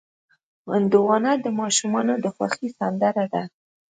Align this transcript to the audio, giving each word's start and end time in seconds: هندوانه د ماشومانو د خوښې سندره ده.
هندوانه 0.73 1.31
د 1.43 1.45
ماشومانو 1.59 2.13
د 2.23 2.25
خوښې 2.35 2.69
سندره 2.79 3.25
ده. 3.33 3.43